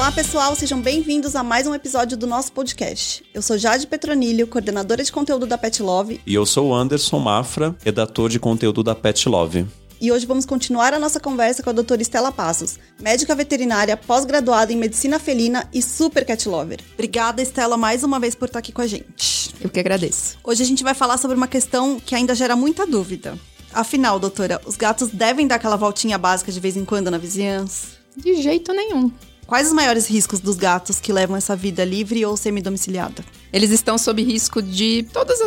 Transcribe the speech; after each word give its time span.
Olá, 0.00 0.10
pessoal, 0.10 0.54
sejam 0.54 0.80
bem-vindos 0.80 1.36
a 1.36 1.42
mais 1.42 1.66
um 1.66 1.74
episódio 1.74 2.16
do 2.16 2.26
nosso 2.26 2.50
podcast. 2.52 3.22
Eu 3.34 3.42
sou 3.42 3.58
Jade 3.58 3.86
Petronilho, 3.86 4.46
coordenadora 4.46 5.04
de 5.04 5.12
conteúdo 5.12 5.46
da 5.46 5.58
Pet 5.58 5.82
Love. 5.82 6.22
E 6.26 6.34
eu 6.34 6.46
sou 6.46 6.70
o 6.70 6.74
Anderson 6.74 7.18
Mafra, 7.18 7.76
redator 7.84 8.30
de 8.30 8.40
conteúdo 8.40 8.82
da 8.82 8.94
Pet 8.94 9.28
Love. 9.28 9.66
E 10.00 10.10
hoje 10.10 10.24
vamos 10.24 10.46
continuar 10.46 10.94
a 10.94 10.98
nossa 10.98 11.20
conversa 11.20 11.62
com 11.62 11.68
a 11.68 11.74
doutora 11.74 12.00
Estela 12.00 12.32
Passos, 12.32 12.78
médica 12.98 13.34
veterinária, 13.34 13.94
pós-graduada 13.94 14.72
em 14.72 14.76
medicina 14.76 15.18
felina 15.18 15.68
e 15.70 15.82
super 15.82 16.24
cat 16.24 16.48
lover. 16.48 16.80
Obrigada, 16.94 17.42
Estela, 17.42 17.76
mais 17.76 18.02
uma 18.02 18.18
vez 18.18 18.34
por 18.34 18.46
estar 18.46 18.60
aqui 18.60 18.72
com 18.72 18.80
a 18.80 18.86
gente. 18.86 19.54
Eu 19.60 19.68
que 19.68 19.80
agradeço. 19.80 20.38
Hoje 20.42 20.62
a 20.62 20.66
gente 20.66 20.82
vai 20.82 20.94
falar 20.94 21.18
sobre 21.18 21.36
uma 21.36 21.46
questão 21.46 22.00
que 22.00 22.14
ainda 22.14 22.34
gera 22.34 22.56
muita 22.56 22.86
dúvida. 22.86 23.38
Afinal, 23.70 24.18
doutora, 24.18 24.62
os 24.64 24.76
gatos 24.76 25.10
devem 25.10 25.46
dar 25.46 25.56
aquela 25.56 25.76
voltinha 25.76 26.16
básica 26.16 26.50
de 26.50 26.58
vez 26.58 26.74
em 26.74 26.86
quando 26.86 27.10
na 27.10 27.18
vizinhança? 27.18 27.88
De 28.16 28.40
jeito 28.42 28.72
nenhum. 28.72 29.12
Quais 29.50 29.66
os 29.66 29.72
maiores 29.72 30.06
riscos 30.06 30.38
dos 30.38 30.54
gatos 30.54 31.00
que 31.00 31.12
levam 31.12 31.36
essa 31.36 31.56
vida 31.56 31.84
livre 31.84 32.24
ou 32.24 32.36
semi-domiciliada? 32.36 33.24
Eles 33.52 33.72
estão 33.72 33.98
sob 33.98 34.22
risco 34.22 34.62
de 34.62 35.04
todos 35.12 35.40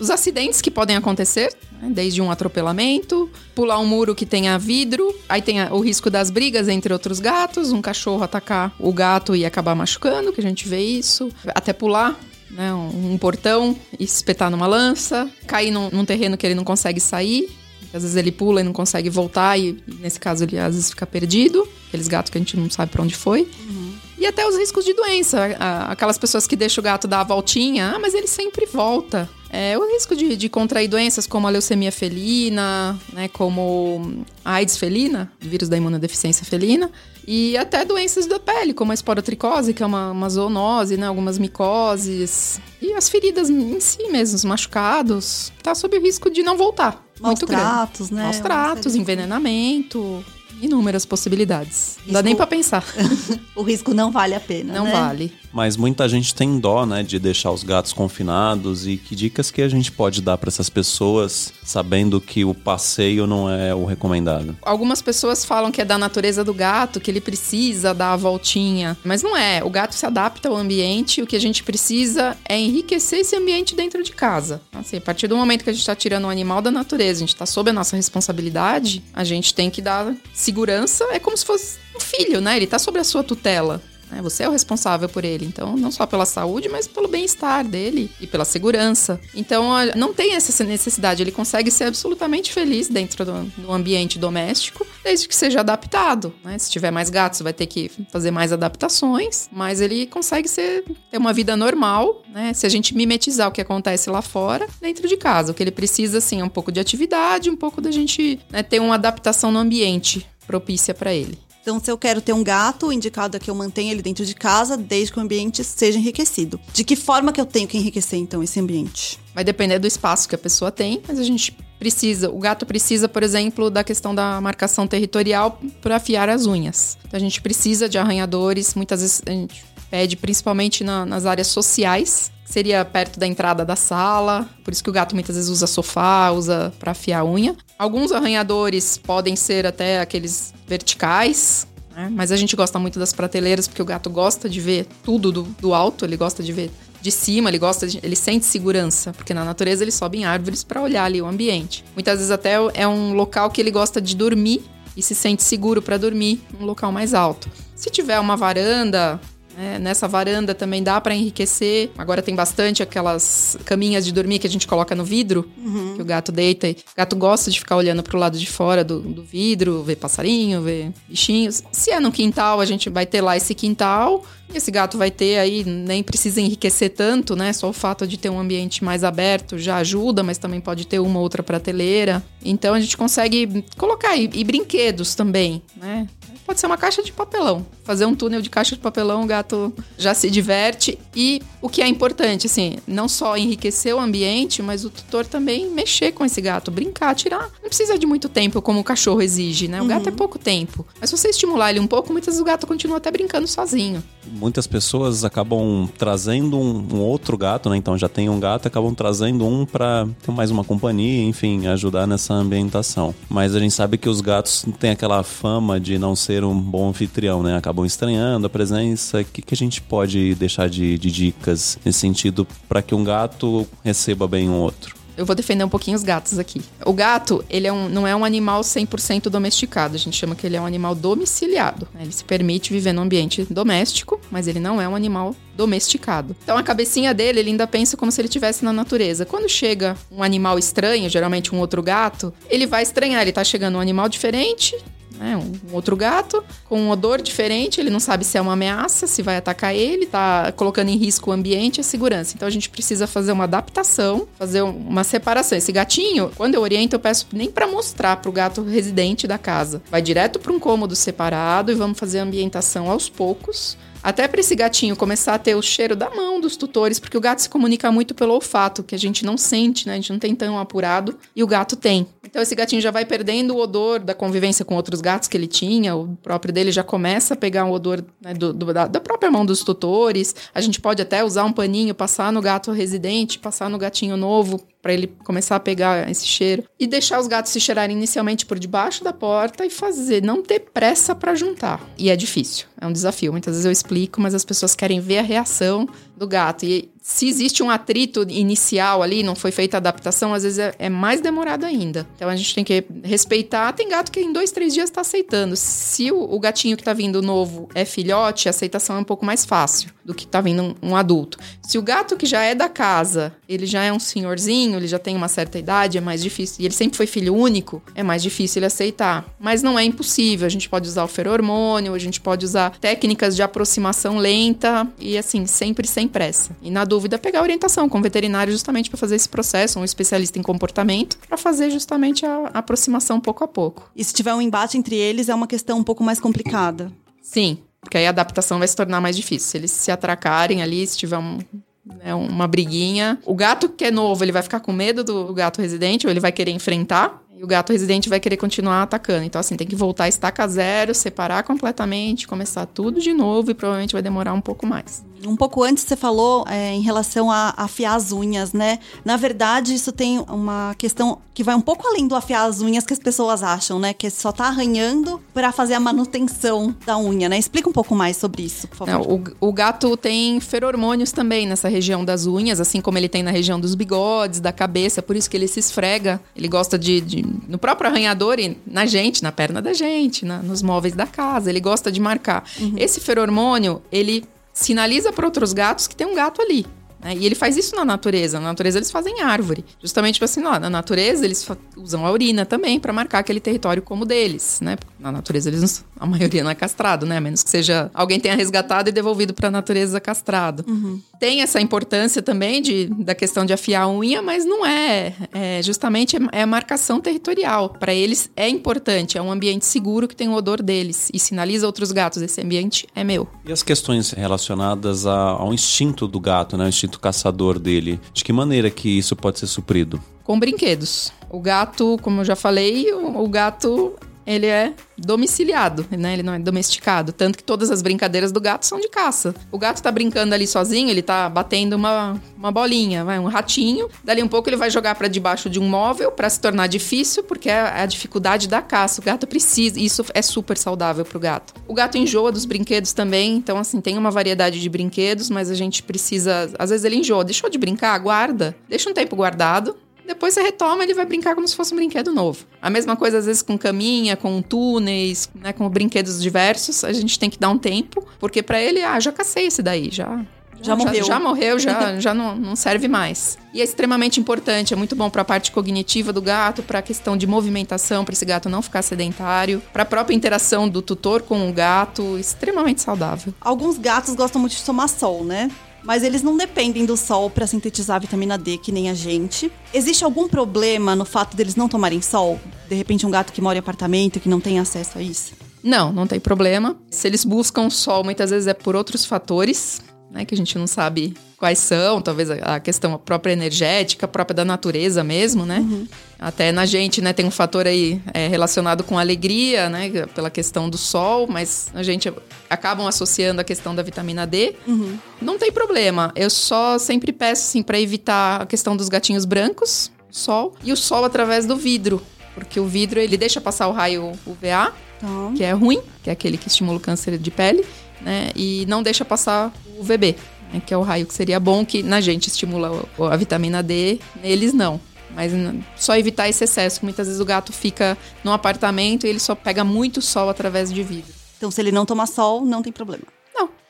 os, 0.00 0.10
acidentes 0.10 0.60
que 0.60 0.68
podem 0.68 0.96
acontecer, 0.96 1.56
né? 1.80 1.90
desde 1.92 2.20
um 2.20 2.28
atropelamento, 2.28 3.30
pular 3.54 3.78
um 3.78 3.86
muro 3.86 4.16
que 4.16 4.26
tenha 4.26 4.58
vidro, 4.58 5.14
aí 5.28 5.40
tem 5.40 5.62
o 5.70 5.78
risco 5.78 6.10
das 6.10 6.28
brigas 6.28 6.66
entre 6.66 6.92
outros 6.92 7.20
gatos, 7.20 7.70
um 7.70 7.80
cachorro 7.80 8.24
atacar 8.24 8.74
o 8.80 8.92
gato 8.92 9.36
e 9.36 9.44
acabar 9.44 9.76
machucando, 9.76 10.32
que 10.32 10.40
a 10.40 10.42
gente 10.42 10.66
vê 10.66 10.80
isso, 10.80 11.30
até 11.54 11.72
pular 11.72 12.18
né, 12.50 12.74
um, 12.74 13.12
um, 13.12 13.16
portão 13.16 13.76
espetar 14.00 14.50
numa 14.50 14.66
lança, 14.66 15.30
cair 15.46 15.70
num, 15.70 15.88
num, 15.90 16.04
terreno 16.04 16.36
que 16.36 16.44
ele 16.44 16.56
não 16.56 16.64
consegue 16.64 16.98
sair. 16.98 17.48
Às 17.92 18.02
vezes 18.02 18.16
ele 18.16 18.30
pula 18.30 18.60
e 18.60 18.64
não 18.64 18.72
consegue 18.72 19.10
voltar, 19.10 19.58
e 19.58 19.82
nesse 19.98 20.20
caso 20.20 20.44
ele 20.44 20.58
às 20.58 20.74
vezes 20.74 20.90
fica 20.90 21.06
perdido. 21.06 21.66
Aqueles 21.88 22.08
gatos 22.08 22.30
que 22.30 22.38
a 22.38 22.40
gente 22.40 22.56
não 22.56 22.70
sabe 22.70 22.92
para 22.92 23.02
onde 23.02 23.14
foi. 23.14 23.48
Uhum. 23.68 23.92
E 24.20 24.26
até 24.26 24.46
os 24.46 24.56
riscos 24.56 24.84
de 24.84 24.92
doença. 24.92 25.56
Aquelas 25.88 26.18
pessoas 26.18 26.46
que 26.46 26.54
deixam 26.54 26.82
o 26.82 26.84
gato 26.84 27.08
dar 27.08 27.20
a 27.20 27.24
voltinha, 27.24 27.92
ah, 27.94 27.98
mas 27.98 28.14
ele 28.14 28.26
sempre 28.26 28.66
volta. 28.66 29.28
É, 29.52 29.76
o 29.76 29.92
risco 29.92 30.14
de, 30.14 30.36
de, 30.36 30.48
contrair 30.48 30.88
doenças 30.88 31.26
como 31.26 31.46
a 31.46 31.50
leucemia 31.50 31.90
felina, 31.90 32.96
né, 33.12 33.26
como 33.28 34.24
a 34.44 34.52
AIDS 34.52 34.76
felina, 34.76 35.32
vírus 35.40 35.68
da 35.68 35.76
imunodeficiência 35.76 36.46
felina, 36.46 36.88
e 37.26 37.56
até 37.56 37.84
doenças 37.84 38.26
da 38.26 38.38
pele, 38.38 38.72
como 38.72 38.92
a 38.92 38.94
esporotricose, 38.94 39.74
que 39.74 39.82
é 39.82 39.86
uma, 39.86 40.12
uma 40.12 40.30
zoonose, 40.30 40.96
né, 40.96 41.06
algumas 41.06 41.36
micoses, 41.36 42.60
e 42.80 42.92
as 42.92 43.08
feridas 43.08 43.50
em 43.50 43.80
si 43.80 44.06
mesmo, 44.08 44.36
os 44.36 44.44
machucados, 44.44 45.52
tá 45.62 45.74
sob 45.74 45.98
o 45.98 46.00
risco 46.00 46.30
de 46.30 46.44
não 46.44 46.56
voltar. 46.56 47.09
Maus 47.20 47.38
muito 47.38 47.46
tratos, 47.46 48.08
grande. 48.08 48.14
né? 48.14 48.22
Maus 48.24 48.38
tratos, 48.40 48.94
envenenamento, 48.94 50.24
inúmeras 50.60 51.04
possibilidades. 51.04 51.96
Risco... 51.96 52.02
Não 52.06 52.12
dá 52.14 52.22
nem 52.22 52.36
pra 52.36 52.46
pensar. 52.46 52.84
o 53.54 53.62
risco 53.62 53.94
não 53.94 54.10
vale 54.10 54.34
a 54.34 54.40
pena. 54.40 54.74
Não 54.74 54.84
né? 54.84 54.92
vale. 54.92 55.32
Mas 55.52 55.76
muita 55.76 56.08
gente 56.08 56.34
tem 56.34 56.58
dó, 56.58 56.86
né, 56.86 57.02
de 57.02 57.18
deixar 57.18 57.50
os 57.50 57.62
gatos 57.62 57.92
confinados 57.92 58.86
e 58.86 58.96
que 58.96 59.16
dicas 59.16 59.50
que 59.50 59.62
a 59.62 59.68
gente 59.68 59.90
pode 59.90 60.22
dar 60.22 60.38
para 60.38 60.48
essas 60.48 60.70
pessoas, 60.70 61.52
sabendo 61.64 62.20
que 62.20 62.44
o 62.44 62.54
passeio 62.54 63.26
não 63.26 63.50
é 63.50 63.74
o 63.74 63.84
recomendado? 63.84 64.56
Algumas 64.62 65.02
pessoas 65.02 65.44
falam 65.44 65.72
que 65.72 65.80
é 65.80 65.84
da 65.84 65.98
natureza 65.98 66.44
do 66.44 66.54
gato, 66.54 67.00
que 67.00 67.10
ele 67.10 67.20
precisa 67.20 67.92
dar 67.92 68.12
a 68.12 68.16
voltinha, 68.16 68.96
mas 69.04 69.22
não 69.22 69.36
é. 69.36 69.62
O 69.64 69.70
gato 69.70 69.94
se 69.94 70.06
adapta 70.06 70.48
ao 70.48 70.56
ambiente, 70.56 71.20
o 71.22 71.26
que 71.26 71.36
a 71.36 71.40
gente 71.40 71.64
precisa 71.64 72.36
é 72.48 72.58
enriquecer 72.58 73.20
esse 73.20 73.34
ambiente 73.36 73.74
dentro 73.74 74.02
de 74.02 74.12
casa. 74.12 74.60
Assim, 74.72 74.98
a 74.98 75.00
partir 75.00 75.26
do 75.26 75.36
momento 75.36 75.64
que 75.64 75.70
a 75.70 75.72
gente 75.72 75.82
está 75.82 75.96
tirando 75.96 76.26
um 76.26 76.30
animal 76.30 76.62
da 76.62 76.70
natureza, 76.70 77.18
a 77.18 77.26
gente 77.26 77.34
está 77.34 77.46
sob 77.46 77.70
a 77.70 77.72
nossa 77.72 77.96
responsabilidade, 77.96 79.02
a 79.12 79.24
gente 79.24 79.52
tem 79.52 79.68
que 79.68 79.82
dar 79.82 80.14
segurança, 80.50 81.04
é 81.12 81.18
como 81.20 81.36
se 81.36 81.44
fosse 81.44 81.78
um 81.96 82.00
filho, 82.00 82.40
né? 82.40 82.56
Ele 82.56 82.64
está 82.64 82.78
sob 82.78 82.98
a 82.98 83.04
sua 83.04 83.22
tutela. 83.22 83.80
Né? 84.10 84.20
Você 84.22 84.42
é 84.42 84.48
o 84.48 84.52
responsável 84.52 85.08
por 85.08 85.24
ele. 85.24 85.46
Então, 85.46 85.76
não 85.76 85.90
só 85.90 86.04
pela 86.06 86.26
saúde, 86.26 86.68
mas 86.68 86.86
pelo 86.86 87.08
bem-estar 87.08 87.66
dele 87.66 88.10
e 88.20 88.26
pela 88.26 88.44
segurança. 88.44 89.20
Então, 89.34 89.70
não 89.96 90.12
tem 90.12 90.34
essa 90.34 90.64
necessidade. 90.64 91.22
Ele 91.22 91.30
consegue 91.30 91.70
ser 91.70 91.84
absolutamente 91.84 92.52
feliz 92.52 92.88
dentro 92.88 93.24
do, 93.24 93.44
do 93.56 93.72
ambiente 93.72 94.18
doméstico, 94.18 94.86
desde 95.04 95.28
que 95.28 95.36
seja 95.36 95.60
adaptado. 95.60 96.34
Né? 96.44 96.58
Se 96.58 96.70
tiver 96.70 96.90
mais 96.90 97.08
gatos, 97.08 97.40
vai 97.40 97.52
ter 97.52 97.66
que 97.66 97.90
fazer 98.10 98.30
mais 98.30 98.52
adaptações, 98.52 99.48
mas 99.52 99.80
ele 99.80 100.06
consegue 100.06 100.48
ser, 100.48 100.84
ter 101.10 101.18
uma 101.18 101.32
vida 101.32 101.56
normal, 101.56 102.22
né? 102.28 102.52
Se 102.52 102.66
a 102.66 102.68
gente 102.68 102.94
mimetizar 102.94 103.48
o 103.48 103.52
que 103.52 103.60
acontece 103.60 104.10
lá 104.10 104.22
fora, 104.22 104.66
dentro 104.80 105.06
de 105.06 105.16
casa. 105.16 105.52
O 105.52 105.54
que 105.54 105.62
ele 105.62 105.70
precisa, 105.70 106.18
assim, 106.18 106.40
é 106.40 106.44
um 106.44 106.48
pouco 106.48 106.72
de 106.72 106.80
atividade, 106.80 107.50
um 107.50 107.56
pouco 107.56 107.80
da 107.80 107.90
gente 107.90 108.40
né, 108.50 108.62
ter 108.62 108.80
uma 108.80 108.94
adaptação 108.94 109.52
no 109.52 109.58
ambiente 109.58 110.26
propícia 110.50 110.92
para 110.92 111.14
ele. 111.14 111.38
Então, 111.62 111.78
se 111.78 111.88
eu 111.88 111.96
quero 111.96 112.20
ter 112.20 112.32
um 112.32 112.42
gato, 112.42 112.86
o 112.86 112.92
indicado 112.92 113.36
é 113.36 113.40
que 113.40 113.48
eu 113.48 113.54
mantenha 113.54 113.92
ele 113.92 114.02
dentro 114.02 114.26
de 114.26 114.34
casa, 114.34 114.76
desde 114.76 115.12
que 115.12 115.18
o 115.20 115.22
ambiente 115.22 115.62
seja 115.62 115.98
enriquecido. 115.98 116.58
De 116.72 116.82
que 116.82 116.96
forma 116.96 117.32
que 117.32 117.40
eu 117.40 117.46
tenho 117.46 117.68
que 117.68 117.76
enriquecer, 117.76 118.18
então, 118.18 118.42
esse 118.42 118.58
ambiente? 118.58 119.20
Vai 119.32 119.44
depender 119.44 119.78
do 119.78 119.86
espaço 119.86 120.28
que 120.28 120.34
a 120.34 120.38
pessoa 120.38 120.72
tem, 120.72 121.00
mas 121.06 121.18
a 121.18 121.22
gente 121.22 121.56
precisa. 121.78 122.30
O 122.30 122.38
gato 122.38 122.66
precisa, 122.66 123.08
por 123.08 123.22
exemplo, 123.22 123.70
da 123.70 123.84
questão 123.84 124.12
da 124.14 124.40
marcação 124.40 124.86
territorial 124.86 125.60
para 125.80 125.96
afiar 125.96 126.28
as 126.28 126.46
unhas. 126.46 126.98
Então, 127.06 127.18
a 127.18 127.20
gente 127.20 127.40
precisa 127.40 127.88
de 127.88 127.98
arranhadores, 127.98 128.74
muitas 128.74 129.02
vezes 129.02 129.22
a 129.26 129.30
gente 129.30 129.64
pede 129.90 130.16
principalmente 130.16 130.82
na, 130.82 131.04
nas 131.04 131.26
áreas 131.26 131.48
sociais, 131.48 132.32
seria 132.44 132.84
perto 132.84 133.20
da 133.20 133.26
entrada 133.26 133.64
da 133.64 133.76
sala, 133.76 134.48
por 134.64 134.72
isso 134.72 134.82
que 134.82 134.90
o 134.90 134.92
gato 134.92 135.14
muitas 135.14 135.36
vezes 135.36 135.50
usa 135.50 135.66
sofá, 135.66 136.30
usa 136.30 136.72
para 136.78 136.92
afiar 136.92 137.20
a 137.20 137.24
unha. 137.24 137.56
Alguns 137.80 138.12
arranhadores 138.12 138.98
podem 138.98 139.34
ser 139.34 139.66
até 139.66 140.00
aqueles 140.00 140.52
verticais, 140.66 141.66
né? 141.96 142.10
mas 142.12 142.30
a 142.30 142.36
gente 142.36 142.54
gosta 142.54 142.78
muito 142.78 142.98
das 142.98 143.10
prateleiras 143.10 143.66
porque 143.66 143.80
o 143.80 143.86
gato 143.86 144.10
gosta 144.10 144.50
de 144.50 144.60
ver 144.60 144.86
tudo 145.02 145.32
do, 145.32 145.42
do 145.44 145.72
alto, 145.72 146.04
ele 146.04 146.14
gosta 146.14 146.42
de 146.42 146.52
ver 146.52 146.70
de 147.00 147.10
cima, 147.10 147.48
ele 147.48 147.58
gosta, 147.58 147.86
de, 147.86 147.98
ele 148.02 148.14
sente 148.14 148.44
segurança, 148.44 149.14
porque 149.14 149.32
na 149.32 149.46
natureza 149.46 149.82
ele 149.82 149.90
sobe 149.90 150.18
em 150.18 150.26
árvores 150.26 150.62
para 150.62 150.82
olhar 150.82 151.04
ali 151.04 151.22
o 151.22 151.26
ambiente. 151.26 151.82
Muitas 151.94 152.16
vezes 152.18 152.30
até 152.30 152.56
é 152.74 152.86
um 152.86 153.14
local 153.14 153.50
que 153.50 153.62
ele 153.62 153.70
gosta 153.70 153.98
de 153.98 154.14
dormir 154.14 154.62
e 154.94 155.00
se 155.00 155.14
sente 155.14 155.42
seguro 155.42 155.80
para 155.80 155.96
dormir, 155.96 156.42
um 156.60 156.66
local 156.66 156.92
mais 156.92 157.14
alto. 157.14 157.48
Se 157.74 157.88
tiver 157.88 158.20
uma 158.20 158.36
varanda, 158.36 159.18
é, 159.58 159.78
nessa 159.78 160.06
varanda 160.08 160.54
também 160.54 160.82
dá 160.82 161.00
para 161.00 161.14
enriquecer. 161.14 161.90
Agora 161.96 162.22
tem 162.22 162.34
bastante 162.34 162.82
aquelas 162.82 163.56
caminhas 163.64 164.04
de 164.04 164.12
dormir 164.12 164.38
que 164.38 164.46
a 164.46 164.50
gente 164.50 164.66
coloca 164.66 164.94
no 164.94 165.04
vidro, 165.04 165.48
uhum. 165.58 165.94
que 165.96 166.02
o 166.02 166.04
gato 166.04 166.32
deita. 166.32 166.68
E 166.68 166.72
o 166.72 166.96
gato 166.96 167.16
gosta 167.16 167.50
de 167.50 167.58
ficar 167.58 167.76
olhando 167.76 168.02
pro 168.02 168.18
lado 168.18 168.38
de 168.38 168.46
fora 168.46 168.84
do, 168.84 169.00
do 169.00 169.22
vidro, 169.22 169.82
ver 169.82 169.96
passarinho, 169.96 170.62
ver 170.62 170.92
bichinhos. 171.08 171.62
Se 171.72 171.90
é 171.90 172.00
no 172.00 172.12
quintal, 172.12 172.60
a 172.60 172.64
gente 172.64 172.88
vai 172.88 173.06
ter 173.06 173.20
lá 173.20 173.36
esse 173.36 173.54
quintal. 173.54 174.24
E 174.52 174.56
esse 174.56 174.70
gato 174.70 174.98
vai 174.98 175.10
ter 175.10 175.38
aí, 175.38 175.62
nem 175.64 176.02
precisa 176.02 176.40
enriquecer 176.40 176.90
tanto, 176.90 177.36
né? 177.36 177.52
Só 177.52 177.68
o 177.68 177.72
fato 177.72 178.06
de 178.06 178.16
ter 178.16 178.30
um 178.30 178.40
ambiente 178.40 178.82
mais 178.82 179.04
aberto 179.04 179.56
já 179.56 179.76
ajuda, 179.76 180.22
mas 180.22 180.38
também 180.38 180.60
pode 180.60 180.86
ter 180.86 180.98
uma 180.98 181.20
outra 181.20 181.42
prateleira. 181.42 182.22
Então 182.44 182.74
a 182.74 182.80
gente 182.80 182.96
consegue 182.96 183.64
colocar 183.76 184.10
aí, 184.10 184.28
e 184.32 184.42
brinquedos 184.42 185.14
também, 185.14 185.62
né? 185.76 186.08
Pode 186.50 186.58
ser 186.58 186.66
uma 186.66 186.76
caixa 186.76 187.00
de 187.00 187.12
papelão. 187.12 187.64
Fazer 187.84 188.06
um 188.06 188.14
túnel 188.16 188.42
de 188.42 188.50
caixa 188.50 188.74
de 188.74 188.82
papelão, 188.82 189.22
o 189.22 189.26
gato 189.26 189.72
já 189.96 190.12
se 190.14 190.28
diverte. 190.28 190.98
E 191.14 191.40
o 191.62 191.68
que 191.68 191.80
é 191.80 191.86
importante, 191.86 192.48
assim, 192.48 192.78
não 192.88 193.08
só 193.08 193.36
enriquecer 193.36 193.94
o 193.94 194.00
ambiente, 194.00 194.60
mas 194.60 194.84
o 194.84 194.90
tutor 194.90 195.24
também 195.24 195.70
mexer 195.70 196.10
com 196.10 196.24
esse 196.24 196.40
gato, 196.40 196.72
brincar, 196.72 197.14
tirar. 197.14 197.48
Não 197.62 197.68
precisa 197.68 197.96
de 197.96 198.04
muito 198.04 198.28
tempo, 198.28 198.60
como 198.60 198.80
o 198.80 198.84
cachorro 198.84 199.22
exige, 199.22 199.68
né? 199.68 199.78
O 199.78 199.82
uhum. 199.82 199.88
gato 199.88 200.08
é 200.08 200.12
pouco 200.12 200.40
tempo. 200.40 200.84
Mas 201.00 201.10
se 201.10 201.16
você 201.16 201.28
estimular 201.28 201.70
ele 201.70 201.78
um 201.78 201.86
pouco, 201.86 202.10
muitas 202.12 202.34
vezes 202.34 202.40
o 202.40 202.44
gato 202.44 202.66
continua 202.66 202.96
até 202.96 203.12
brincando 203.12 203.46
sozinho. 203.46 204.02
Muitas 204.26 204.66
pessoas 204.66 205.24
acabam 205.24 205.88
trazendo 205.96 206.58
um, 206.58 206.96
um 206.96 207.00
outro 207.00 207.38
gato, 207.38 207.70
né? 207.70 207.76
Então 207.76 207.96
já 207.96 208.08
tem 208.08 208.28
um 208.28 208.40
gato, 208.40 208.66
acabam 208.66 208.92
trazendo 208.92 209.46
um 209.46 209.64
para 209.64 210.08
ter 210.20 210.32
mais 210.32 210.50
uma 210.50 210.64
companhia, 210.64 211.22
enfim, 211.22 211.68
ajudar 211.68 212.08
nessa 212.08 212.34
ambientação. 212.34 213.14
Mas 213.28 213.54
a 213.54 213.60
gente 213.60 213.72
sabe 213.72 213.96
que 213.96 214.08
os 214.08 214.20
gatos 214.20 214.64
têm 214.80 214.90
aquela 214.90 215.22
fama 215.22 215.78
de 215.78 215.96
não 215.96 216.16
ser 216.16 216.39
ser 216.40 216.44
um 216.44 216.58
bom 216.58 216.88
anfitrião, 216.88 217.42
né? 217.42 217.56
Acabam 217.56 217.84
estranhando 217.84 218.46
a 218.46 218.50
presença. 218.50 219.20
O 219.20 219.24
que, 219.24 219.42
que 219.42 219.54
a 219.54 219.56
gente 219.56 219.82
pode 219.82 220.34
deixar 220.34 220.68
de, 220.68 220.98
de 220.98 221.10
dicas 221.10 221.78
nesse 221.84 221.98
sentido 221.98 222.46
para 222.68 222.82
que 222.82 222.94
um 222.94 223.04
gato 223.04 223.66
receba 223.84 224.26
bem 224.26 224.48
um 224.48 224.58
outro? 224.58 224.98
Eu 225.16 225.26
vou 225.26 225.36
defender 225.36 225.62
um 225.64 225.68
pouquinho 225.68 225.96
os 225.96 226.02
gatos 226.02 226.38
aqui. 226.38 226.62
O 226.86 226.94
gato, 226.94 227.44
ele 227.50 227.66
é 227.66 227.72
um, 227.72 227.90
não 227.90 228.06
é 228.06 228.16
um 228.16 228.24
animal 228.24 228.62
100% 228.62 229.24
domesticado. 229.24 229.94
A 229.94 229.98
gente 229.98 230.16
chama 230.16 230.34
que 230.34 230.46
ele 230.46 230.56
é 230.56 230.60
um 230.60 230.64
animal 230.64 230.94
domiciliado. 230.94 231.86
Ele 232.00 232.10
se 232.10 232.24
permite 232.24 232.72
viver 232.72 232.94
no 232.94 233.02
ambiente 233.02 233.46
doméstico, 233.50 234.18
mas 234.30 234.48
ele 234.48 234.60
não 234.60 234.80
é 234.80 234.88
um 234.88 234.96
animal 234.96 235.36
domesticado. 235.54 236.34
Então 236.42 236.56
a 236.56 236.62
cabecinha 236.62 237.12
dele, 237.12 237.40
ele 237.40 237.50
ainda 237.50 237.66
pensa 237.66 237.98
como 237.98 238.10
se 238.10 238.18
ele 238.18 238.28
estivesse 238.28 238.64
na 238.64 238.72
natureza. 238.72 239.26
Quando 239.26 239.46
chega 239.46 239.94
um 240.10 240.22
animal 240.22 240.58
estranho, 240.58 241.10
geralmente 241.10 241.54
um 241.54 241.58
outro 241.58 241.82
gato, 241.82 242.32
ele 242.48 242.66
vai 242.66 242.82
estranhar. 242.82 243.20
Ele 243.20 243.32
tá 243.32 243.44
chegando 243.44 243.76
um 243.76 243.80
animal 243.80 244.08
diferente, 244.08 244.74
né? 245.20 245.36
Um 245.36 245.74
outro 245.74 245.94
gato 245.94 246.42
com 246.64 246.80
um 246.80 246.90
odor 246.90 247.20
diferente, 247.20 247.78
ele 247.78 247.90
não 247.90 248.00
sabe 248.00 248.24
se 248.24 248.38
é 248.38 248.40
uma 248.40 248.54
ameaça, 248.54 249.06
se 249.06 249.22
vai 249.22 249.36
atacar 249.36 249.74
ele, 249.74 250.06
tá 250.06 250.50
colocando 250.52 250.88
em 250.88 250.96
risco 250.96 251.30
o 251.30 251.32
ambiente 251.32 251.76
e 251.76 251.80
a 251.82 251.84
segurança. 251.84 252.32
Então 252.34 252.48
a 252.48 252.50
gente 252.50 252.70
precisa 252.70 253.06
fazer 253.06 253.30
uma 253.30 253.44
adaptação, 253.44 254.26
fazer 254.38 254.62
uma 254.62 255.04
separação. 255.04 255.58
Esse 255.58 255.70
gatinho, 255.70 256.32
quando 256.34 256.54
eu 256.54 256.62
oriento, 256.62 256.96
eu 256.96 257.00
peço 257.00 257.26
nem 257.32 257.50
para 257.50 257.66
mostrar 257.66 258.16
pro 258.16 258.32
gato 258.32 258.62
residente 258.62 259.26
da 259.26 259.36
casa. 259.36 259.82
Vai 259.90 260.00
direto 260.00 260.38
para 260.38 260.52
um 260.52 260.58
cômodo 260.58 260.96
separado 260.96 261.70
e 261.70 261.74
vamos 261.74 261.98
fazer 261.98 262.20
a 262.20 262.22
ambientação 262.22 262.90
aos 262.90 263.10
poucos 263.10 263.76
até 264.02 264.26
para 264.26 264.40
esse 264.40 264.54
gatinho 264.54 264.96
começar 264.96 265.34
a 265.34 265.38
ter 265.38 265.54
o 265.54 265.62
cheiro 265.62 265.94
da 265.94 266.10
mão 266.10 266.40
dos 266.40 266.56
tutores, 266.56 266.98
porque 266.98 267.16
o 267.16 267.20
gato 267.20 267.42
se 267.42 267.48
comunica 267.48 267.90
muito 267.92 268.14
pelo 268.14 268.34
olfato, 268.34 268.82
que 268.82 268.94
a 268.94 268.98
gente 268.98 269.24
não 269.24 269.36
sente, 269.36 269.86
né? 269.86 269.94
A 269.94 269.96
gente 269.96 270.12
não 270.12 270.18
tem 270.18 270.34
tão 270.34 270.58
apurado, 270.58 271.16
e 271.34 271.42
o 271.42 271.46
gato 271.46 271.76
tem. 271.76 272.06
Então 272.24 272.40
esse 272.40 272.54
gatinho 272.54 272.80
já 272.80 272.90
vai 272.90 273.04
perdendo 273.04 273.54
o 273.54 273.58
odor 273.58 273.98
da 273.98 274.14
convivência 274.14 274.64
com 274.64 274.76
outros 274.76 275.00
gatos 275.00 275.28
que 275.28 275.36
ele 275.36 275.46
tinha, 275.46 275.96
o 275.96 276.16
próprio 276.22 276.52
dele 276.52 276.70
já 276.70 276.82
começa 276.82 277.34
a 277.34 277.36
pegar 277.36 277.64
o 277.64 277.72
odor 277.72 278.04
né, 278.20 278.32
do, 278.32 278.52
do, 278.52 278.72
da, 278.72 278.86
da, 278.86 279.00
própria 279.00 279.30
mão 279.30 279.44
dos 279.44 279.64
tutores. 279.64 280.34
A 280.54 280.60
gente 280.60 280.80
pode 280.80 281.02
até 281.02 281.24
usar 281.24 281.44
um 281.44 281.52
paninho, 281.52 281.94
passar 281.94 282.32
no 282.32 282.40
gato 282.40 282.70
residente, 282.70 283.38
passar 283.38 283.68
no 283.68 283.78
gatinho 283.78 284.16
novo, 284.16 284.60
para 284.82 284.92
ele 284.92 285.08
começar 285.24 285.56
a 285.56 285.60
pegar 285.60 286.10
esse 286.10 286.26
cheiro 286.26 286.64
e 286.78 286.86
deixar 286.86 287.20
os 287.20 287.26
gatos 287.26 287.52
se 287.52 287.60
cheirarem 287.60 287.96
inicialmente 287.96 288.46
por 288.46 288.58
debaixo 288.58 289.04
da 289.04 289.12
porta 289.12 289.64
e 289.64 289.70
fazer, 289.70 290.22
não 290.22 290.42
ter 290.42 290.60
pressa 290.60 291.14
para 291.14 291.34
juntar. 291.34 291.80
E 291.98 292.10
é 292.10 292.16
difícil, 292.16 292.66
é 292.80 292.86
um 292.86 292.92
desafio. 292.92 293.32
Muitas 293.32 293.54
vezes 293.54 293.66
eu 293.66 293.72
explico, 293.72 294.20
mas 294.20 294.34
as 294.34 294.44
pessoas 294.44 294.74
querem 294.74 295.00
ver 295.00 295.18
a 295.18 295.22
reação 295.22 295.88
do 296.20 296.28
gato. 296.28 296.66
E 296.66 296.90
se 297.00 297.26
existe 297.26 297.62
um 297.62 297.70
atrito 297.70 298.26
inicial 298.28 299.02
ali, 299.02 299.22
não 299.22 299.34
foi 299.34 299.50
feita 299.50 299.78
a 299.78 299.78
adaptação, 299.78 300.34
às 300.34 300.42
vezes 300.42 300.58
é, 300.58 300.74
é, 300.78 300.88
mais 300.90 301.20
demorado 301.22 301.64
ainda. 301.64 302.06
Então 302.14 302.28
a 302.28 302.36
gente 302.36 302.54
tem 302.54 302.62
que 302.62 302.84
respeitar. 303.02 303.72
Tem 303.72 303.88
gato 303.88 304.12
que 304.12 304.20
em 304.20 304.32
dois, 304.32 304.52
três 304.52 304.74
dias 304.74 304.90
está 304.90 305.00
aceitando. 305.00 305.56
Se 305.56 306.12
o, 306.12 306.22
o, 306.22 306.38
gatinho 306.38 306.76
que 306.76 306.82
está 306.82 306.92
vindo 306.92 307.22
novo 307.22 307.70
é 307.74 307.86
filhote, 307.86 308.48
a 308.48 308.50
aceitação 308.50 308.96
é 308.96 308.98
um 308.98 309.04
pouco 309.04 309.24
mais 309.24 309.46
fácil 309.46 309.90
do 310.04 310.14
que 310.14 310.24
está 310.24 310.40
vindo 310.42 310.62
um, 310.62 310.90
um, 310.90 310.96
adulto. 310.96 311.38
Se 311.62 311.78
o 311.78 311.82
gato 311.82 312.16
que 312.16 312.26
já 312.26 312.42
é 312.42 312.54
da 312.54 312.68
casa, 312.68 313.34
ele 313.48 313.64
já 313.64 313.82
é 313.82 313.92
um 313.92 313.98
senhorzinho, 313.98 314.76
ele 314.76 314.86
já 314.86 314.98
tem 314.98 315.16
uma 315.16 315.28
certa 315.28 315.58
idade, 315.58 315.96
é 315.96 316.00
mais 316.00 316.22
difícil. 316.22 316.56
E 316.60 316.66
ele 316.66 316.74
sempre 316.74 316.96
foi 316.96 317.06
filho 317.06 317.34
único, 317.34 317.82
é 317.94 318.02
mais 318.02 318.22
difícil 318.22 318.58
ele 318.58 318.66
aceitar. 318.66 319.24
Mas 319.38 319.62
não 319.62 319.78
é 319.78 319.84
impossível. 319.84 320.46
A 320.46 320.50
gente 320.50 320.68
pode 320.68 320.86
usar 320.86 321.04
o 321.04 321.08
feromônio, 321.08 321.94
a 321.94 321.98
gente 321.98 322.20
pode 322.20 322.44
usar 322.44 322.76
técnicas 322.78 323.34
de 323.34 323.42
aproximação 323.42 324.18
lenta 324.18 324.86
e 324.98 325.16
assim, 325.16 325.46
sempre 325.46 325.86
sem 325.86 326.09
pressa. 326.10 326.54
E 326.60 326.70
na 326.70 326.84
dúvida, 326.84 327.18
pegar 327.18 327.42
orientação 327.42 327.88
com 327.88 327.98
o 327.98 328.02
veterinário 328.02 328.52
justamente 328.52 328.90
para 328.90 328.98
fazer 328.98 329.16
esse 329.16 329.28
processo, 329.28 329.78
um 329.78 329.84
especialista 329.84 330.38
em 330.38 330.42
comportamento, 330.42 331.16
para 331.26 331.38
fazer 331.38 331.70
justamente 331.70 332.26
a, 332.26 332.50
a 332.52 332.58
aproximação 332.58 333.18
pouco 333.18 333.42
a 333.42 333.48
pouco. 333.48 333.90
E 333.96 334.04
se 334.04 334.12
tiver 334.12 334.34
um 334.34 334.42
embate 334.42 334.76
entre 334.76 334.96
eles, 334.96 335.28
é 335.28 335.34
uma 335.34 335.46
questão 335.46 335.78
um 335.78 335.84
pouco 335.84 336.04
mais 336.04 336.20
complicada. 336.20 336.92
Sim, 337.22 337.58
porque 337.80 337.96
aí 337.96 338.06
a 338.06 338.10
adaptação 338.10 338.58
vai 338.58 338.68
se 338.68 338.76
tornar 338.76 339.00
mais 339.00 339.16
difícil. 339.16 339.48
Se 339.48 339.56
eles 339.56 339.70
se 339.70 339.90
atracarem 339.90 340.62
ali, 340.62 340.86
se 340.86 340.98
tiver 340.98 341.18
um, 341.18 341.38
né, 341.84 342.14
uma 342.14 342.46
briguinha. 342.46 343.18
O 343.24 343.34
gato 343.34 343.68
que 343.68 343.84
é 343.84 343.90
novo, 343.90 344.22
ele 344.24 344.32
vai 344.32 344.42
ficar 344.42 344.60
com 344.60 344.72
medo 344.72 345.02
do 345.02 345.32
gato 345.32 345.60
residente, 345.60 346.06
ou 346.06 346.10
ele 346.10 346.20
vai 346.20 346.32
querer 346.32 346.50
enfrentar. 346.50 347.22
E 347.36 347.42
o 347.42 347.46
gato 347.46 347.72
residente 347.72 348.08
vai 348.08 348.20
querer 348.20 348.36
continuar 348.36 348.82
atacando. 348.82 349.24
Então, 349.24 349.40
assim, 349.40 349.56
tem 349.56 349.66
que 349.66 349.74
voltar 349.74 350.04
a 350.04 350.08
estaca 350.08 350.46
zero, 350.46 350.94
separar 350.94 351.42
completamente, 351.42 352.28
começar 352.28 352.66
tudo 352.66 353.00
de 353.00 353.14
novo 353.14 353.50
e 353.50 353.54
provavelmente 353.54 353.94
vai 353.94 354.02
demorar 354.02 354.34
um 354.34 354.42
pouco 354.42 354.66
mais. 354.66 355.02
Um 355.26 355.36
pouco 355.36 355.62
antes 355.62 355.84
você 355.84 355.96
falou 355.96 356.44
é, 356.48 356.72
em 356.72 356.80
relação 356.80 357.30
a 357.30 357.54
afiar 357.56 357.96
as 357.96 358.12
unhas, 358.12 358.52
né? 358.52 358.78
Na 359.04 359.16
verdade, 359.16 359.74
isso 359.74 359.92
tem 359.92 360.18
uma 360.28 360.74
questão 360.78 361.18
que 361.34 361.44
vai 361.44 361.54
um 361.54 361.60
pouco 361.60 361.86
além 361.86 362.06
do 362.06 362.14
afiar 362.14 362.48
as 362.48 362.60
unhas 362.60 362.84
que 362.84 362.92
as 362.92 362.98
pessoas 362.98 363.42
acham, 363.42 363.78
né? 363.78 363.94
Que 363.94 364.10
só 364.10 364.32
tá 364.32 364.46
arranhando 364.46 365.20
para 365.32 365.52
fazer 365.52 365.74
a 365.74 365.80
manutenção 365.80 366.74
da 366.84 366.98
unha, 366.98 367.28
né? 367.28 367.38
Explica 367.38 367.68
um 367.68 367.72
pouco 367.72 367.94
mais 367.94 368.16
sobre 368.16 368.42
isso, 368.42 368.68
por 368.68 368.86
favor. 368.86 369.22
O, 369.40 369.48
o, 369.48 369.52
gato 369.52 369.96
tem 369.96 370.38
feromônios 370.40 371.12
também 371.12 371.46
nessa 371.46 371.68
região 371.68 372.04
das 372.04 372.26
unhas, 372.26 372.60
assim 372.60 372.80
como 372.80 372.98
ele 372.98 373.08
tem 373.08 373.22
na 373.22 373.30
região 373.30 373.58
dos 373.58 373.74
bigodes, 373.74 374.40
da 374.40 374.52
cabeça, 374.52 375.02
por 375.02 375.16
isso 375.16 375.30
que 375.30 375.36
ele 375.36 375.48
se 375.48 375.60
esfrega. 375.60 376.20
Ele 376.36 376.48
gosta 376.48 376.78
de, 376.78 377.00
de 377.00 377.24
no 377.48 377.58
próprio 377.58 377.88
arranhador 377.88 378.38
e 378.38 378.58
na 378.66 378.86
gente, 378.86 379.22
na 379.22 379.32
perna 379.32 379.62
da 379.62 379.72
gente, 379.72 380.24
na, 380.24 380.42
nos 380.42 380.62
móveis 380.62 380.94
da 380.94 381.06
casa. 381.06 381.50
Ele 381.50 381.60
gosta 381.60 381.90
de 381.90 382.00
marcar. 382.00 382.44
Uhum. 382.58 382.74
Esse 382.76 383.00
feromônio, 383.00 383.82
ele 383.90 384.24
sinaliza 384.52 385.12
para 385.12 385.26
outros 385.26 385.52
gatos 385.52 385.86
que 385.86 385.96
tem 385.96 386.06
um 386.06 386.14
gato 386.14 386.42
ali. 386.42 386.66
Né? 387.02 387.16
E 387.16 387.26
ele 387.26 387.34
faz 387.34 387.56
isso 387.56 387.74
na 387.74 387.84
natureza. 387.84 388.38
Na 388.38 388.48
natureza 388.48 388.78
eles 388.78 388.90
fazem 388.90 389.22
árvore. 389.22 389.64
Justamente 389.80 390.14
tipo 390.14 390.24
assim, 390.24 390.44
ó, 390.44 390.58
na 390.58 390.70
natureza 390.70 391.24
eles 391.24 391.46
usam 391.76 392.06
a 392.06 392.10
urina 392.10 392.44
também 392.44 392.78
para 392.78 392.92
marcar 392.92 393.20
aquele 393.20 393.40
território 393.40 393.82
como 393.82 394.04
deles, 394.04 394.60
né? 394.60 394.76
Na 394.98 395.10
natureza 395.10 395.48
eles 395.48 395.60
não, 395.60 396.04
a 396.04 396.06
maioria 396.06 396.42
não 396.42 396.50
é 396.50 396.54
castrado, 396.54 397.06
né? 397.06 397.16
A 397.16 397.20
menos 397.20 397.42
que 397.42 397.50
seja 397.50 397.90
alguém 397.94 398.20
tenha 398.20 398.34
resgatado 398.34 398.88
e 398.88 398.92
devolvido 398.92 399.32
para 399.32 399.48
a 399.48 399.50
natureza 399.50 400.00
castrado. 400.00 400.64
Uhum. 400.68 401.00
Tem 401.18 401.42
essa 401.42 401.60
importância 401.60 402.22
também 402.22 402.60
de, 402.60 402.86
da 402.86 403.14
questão 403.14 403.44
de 403.44 403.52
afiar 403.52 403.82
a 403.82 403.90
unha, 403.90 404.22
mas 404.22 404.44
não 404.44 404.64
é. 404.64 405.14
é 405.32 405.62
justamente 405.62 406.16
é, 406.16 406.20
é 406.32 406.42
a 406.42 406.46
marcação 406.46 407.00
territorial. 407.00 407.70
Para 407.70 407.94
eles 407.94 408.30
é 408.36 408.48
importante, 408.48 409.16
é 409.16 409.22
um 409.22 409.30
ambiente 409.30 409.64
seguro 409.66 410.08
que 410.08 410.16
tem 410.16 410.28
o 410.28 410.32
odor 410.32 410.62
deles 410.62 411.10
e 411.12 411.18
sinaliza 411.18 411.66
outros 411.66 411.92
gatos, 411.92 412.22
esse 412.22 412.40
ambiente 412.40 412.86
é 412.94 413.04
meu. 413.04 413.28
E 413.44 413.52
as 413.52 413.62
questões 413.62 414.10
relacionadas 414.10 415.06
a, 415.06 415.30
ao 415.30 415.52
instinto 415.52 416.06
do 416.06 416.18
gato, 416.18 416.56
né? 416.56 416.64
O 416.64 416.68
instinto 416.68 416.89
caçador 416.98 417.58
dele. 417.58 418.00
De 418.12 418.24
que 418.24 418.32
maneira 418.32 418.70
que 418.70 418.88
isso 418.88 419.14
pode 419.14 419.38
ser 419.38 419.46
suprido? 419.46 420.02
Com 420.24 420.38
brinquedos. 420.38 421.12
O 421.28 421.38
gato, 421.38 421.98
como 422.02 422.20
eu 422.20 422.24
já 422.24 422.34
falei, 422.34 422.92
o 422.92 423.28
gato 423.28 423.94
ele 424.26 424.46
é 424.46 424.74
domiciliado, 424.96 425.86
né? 425.90 426.12
Ele 426.12 426.22
não 426.22 426.34
é 426.34 426.38
domesticado. 426.38 427.12
Tanto 427.12 427.38
que 427.38 427.44
todas 427.44 427.70
as 427.70 427.82
brincadeiras 427.82 428.32
do 428.32 428.40
gato 428.40 428.66
são 428.66 428.78
de 428.78 428.88
caça. 428.88 429.34
O 429.50 429.58
gato 429.58 429.82
tá 429.82 429.90
brincando 429.90 430.34
ali 430.34 430.46
sozinho, 430.46 430.90
ele 430.90 431.02
tá 431.02 431.28
batendo 431.28 431.74
uma, 431.74 432.20
uma 432.36 432.52
bolinha, 432.52 433.04
vai, 433.04 433.18
um 433.18 433.26
ratinho. 433.26 433.88
Dali 434.04 434.22
um 434.22 434.28
pouco 434.28 434.48
ele 434.48 434.56
vai 434.56 434.70
jogar 434.70 434.94
para 434.94 435.08
debaixo 435.08 435.48
de 435.48 435.58
um 435.58 435.68
móvel 435.68 436.12
para 436.12 436.28
se 436.28 436.40
tornar 436.40 436.66
difícil, 436.66 437.22
porque 437.22 437.48
é 437.48 437.82
a 437.82 437.86
dificuldade 437.86 438.48
da 438.48 438.60
caça. 438.60 439.00
O 439.00 439.04
gato 439.04 439.26
precisa, 439.26 439.78
isso 439.80 440.04
é 440.14 440.22
super 440.22 440.56
saudável 440.56 441.04
pro 441.04 441.18
gato. 441.18 441.54
O 441.66 441.74
gato 441.74 441.96
enjoa 441.96 442.30
dos 442.30 442.44
brinquedos 442.44 442.92
também, 442.92 443.36
então 443.36 443.58
assim, 443.58 443.80
tem 443.80 443.96
uma 443.96 444.10
variedade 444.10 444.60
de 444.60 444.68
brinquedos, 444.68 445.30
mas 445.30 445.50
a 445.50 445.54
gente 445.54 445.82
precisa, 445.82 446.50
às 446.58 446.70
vezes 446.70 446.84
ele 446.84 446.96
enjoa, 446.96 447.24
deixou 447.24 447.48
de 447.48 447.58
brincar, 447.58 447.98
guarda, 447.98 448.56
deixa 448.68 448.90
um 448.90 448.94
tempo 448.94 449.16
guardado, 449.16 449.76
depois 450.10 450.34
você 450.34 450.42
retoma, 450.42 450.82
ele 450.82 450.92
vai 450.92 451.06
brincar 451.06 451.36
como 451.36 451.46
se 451.46 451.54
fosse 451.54 451.72
um 451.72 451.76
brinquedo 451.76 452.12
novo. 452.12 452.44
A 452.60 452.68
mesma 452.68 452.96
coisa, 452.96 453.18
às 453.18 453.26
vezes, 453.26 453.42
com 453.42 453.56
caminha, 453.56 454.16
com 454.16 454.42
túneis, 454.42 455.30
né, 455.34 455.52
com 455.52 455.68
brinquedos 455.68 456.20
diversos. 456.20 456.82
A 456.82 456.92
gente 456.92 457.16
tem 457.16 457.30
que 457.30 457.38
dar 457.38 457.48
um 457.48 457.58
tempo, 457.58 458.04
porque 458.18 458.42
para 458.42 458.60
ele, 458.60 458.82
ah, 458.82 458.98
já 458.98 459.12
cacei 459.12 459.46
esse 459.46 459.62
daí, 459.62 459.88
já 459.90 460.26
já, 460.62 460.74
já 460.74 460.76
morreu. 460.76 460.94
Já, 460.94 461.02
já 461.02 461.20
morreu, 461.20 461.58
já, 461.58 462.00
já 462.00 462.14
não, 462.14 462.36
não 462.36 462.56
serve 462.56 462.88
mais. 462.88 463.38
E 463.54 463.60
é 463.60 463.64
extremamente 463.64 464.20
importante, 464.20 464.74
é 464.74 464.76
muito 464.76 464.94
bom 464.94 465.08
para 465.08 465.22
a 465.22 465.24
parte 465.24 465.50
cognitiva 465.50 466.12
do 466.12 466.20
gato, 466.20 466.62
para 466.62 466.80
a 466.80 466.82
questão 466.82 467.16
de 467.16 467.26
movimentação, 467.26 468.04
para 468.04 468.12
esse 468.12 468.24
gato 468.24 468.48
não 468.48 468.60
ficar 468.60 468.82
sedentário, 468.82 469.62
para 469.72 469.84
a 469.84 469.86
própria 469.86 470.14
interação 470.14 470.68
do 470.68 470.82
tutor 470.82 471.22
com 471.22 471.48
o 471.48 471.52
gato, 471.52 472.18
extremamente 472.18 472.82
saudável. 472.82 473.32
Alguns 473.40 473.78
gatos 473.78 474.14
gostam 474.14 474.40
muito 474.40 474.54
de 474.56 474.62
tomar 474.62 474.88
sol, 474.88 475.24
né? 475.24 475.50
Mas 475.82 476.02
eles 476.02 476.22
não 476.22 476.36
dependem 476.36 476.84
do 476.84 476.96
sol 476.96 477.30
para 477.30 477.46
sintetizar 477.46 477.96
a 477.96 478.00
vitamina 478.00 478.36
D 478.36 478.58
que 478.58 478.72
nem 478.72 478.90
a 478.90 478.94
gente. 478.94 479.50
Existe 479.72 480.04
algum 480.04 480.28
problema 480.28 480.94
no 480.94 481.04
fato 481.04 481.36
deles 481.36 481.56
não 481.56 481.68
tomarem 481.68 482.02
sol? 482.02 482.40
De 482.68 482.74
repente 482.74 483.06
um 483.06 483.10
gato 483.10 483.32
que 483.32 483.40
mora 483.40 483.56
em 483.56 483.60
apartamento 483.60 484.20
que 484.20 484.28
não 484.28 484.40
tem 484.40 484.58
acesso 484.58 484.98
a 484.98 485.02
isso? 485.02 485.32
Não, 485.62 485.92
não 485.92 486.06
tem 486.06 486.18
problema. 486.18 486.76
Se 486.90 487.06
eles 487.06 487.24
buscam 487.24 487.68
sol, 487.68 488.02
muitas 488.02 488.30
vezes 488.30 488.46
é 488.46 488.54
por 488.54 488.74
outros 488.74 489.04
fatores 489.04 489.82
né, 490.10 490.24
que 490.24 490.34
a 490.34 490.36
gente 490.36 490.58
não 490.58 490.66
sabe 490.66 491.14
quais 491.36 491.58
são, 491.58 492.02
talvez 492.02 492.30
a 492.30 492.58
questão 492.60 492.98
própria 492.98 493.32
energética, 493.32 494.08
própria 494.08 494.34
da 494.34 494.44
natureza 494.44 495.04
mesmo, 495.04 495.46
né? 495.46 495.60
Uhum. 495.60 495.86
Até 496.18 496.52
na 496.52 496.66
gente, 496.66 497.00
né, 497.00 497.12
tem 497.12 497.24
um 497.24 497.30
fator 497.30 497.66
aí 497.66 498.02
é, 498.12 498.28
relacionado 498.28 498.84
com 498.84 498.98
alegria, 498.98 499.70
né, 499.70 499.88
pela 500.14 500.28
questão 500.28 500.68
do 500.68 500.76
sol, 500.76 501.26
mas 501.28 501.70
a 501.74 501.82
gente 501.82 502.12
acabam 502.48 502.86
associando 502.86 503.40
a 503.40 503.44
questão 503.44 503.74
da 503.74 503.82
vitamina 503.82 504.26
D. 504.26 504.56
Uhum. 504.66 504.98
Não 505.22 505.38
tem 505.38 505.50
problema. 505.50 506.12
Eu 506.14 506.28
só 506.28 506.76
sempre 506.78 507.12
peço, 507.12 507.48
assim, 507.48 507.62
para 507.62 507.80
evitar 507.80 508.42
a 508.42 508.46
questão 508.46 508.76
dos 508.76 508.88
gatinhos 508.88 509.24
brancos, 509.24 509.90
sol, 510.10 510.54
e 510.62 510.72
o 510.72 510.76
sol 510.76 511.04
através 511.04 511.46
do 511.46 511.56
vidro. 511.56 512.02
Porque 512.34 512.60
o 512.60 512.66
vidro, 512.66 513.00
ele 513.00 513.16
deixa 513.16 513.40
passar 513.40 513.68
o 513.68 513.72
raio 513.72 514.12
UVA, 514.26 514.72
tá. 515.00 515.32
que 515.36 515.44
é 515.44 515.52
ruim, 515.52 515.80
que 516.02 516.10
é 516.10 516.12
aquele 516.12 516.36
que 516.36 516.48
estimula 516.48 516.78
o 516.78 516.80
câncer 516.80 517.16
de 517.16 517.30
pele 517.30 517.64
né? 518.00 518.30
E 518.34 518.64
não 518.66 518.82
deixa 518.82 519.04
passar 519.04 519.52
o 519.80 519.84
VB, 519.84 520.16
né? 520.52 520.62
que 520.64 520.74
é 520.74 520.76
o 520.76 520.82
raio 520.82 521.06
que 521.06 521.14
seria 521.14 521.40
bom, 521.40 521.64
que 521.64 521.82
na 521.82 522.00
gente 522.00 522.28
estimula 522.28 522.84
a 523.10 523.16
vitamina 523.16 523.62
D, 523.62 523.98
neles 524.22 524.52
não. 524.52 524.80
Mas 525.14 525.32
só 525.76 525.96
evitar 525.96 526.28
esse 526.28 526.44
excesso, 526.44 526.80
muitas 526.84 527.06
vezes 527.06 527.20
o 527.20 527.24
gato 527.24 527.52
fica 527.52 527.98
num 528.22 528.32
apartamento 528.32 529.06
e 529.06 529.10
ele 529.10 529.18
só 529.18 529.34
pega 529.34 529.64
muito 529.64 530.00
sol 530.00 530.28
através 530.28 530.72
de 530.72 530.82
vidro. 530.82 531.12
Então, 531.36 531.50
se 531.50 531.60
ele 531.60 531.72
não 531.72 531.84
tomar 531.86 532.06
sol, 532.06 532.44
não 532.44 532.62
tem 532.62 532.72
problema. 532.72 533.04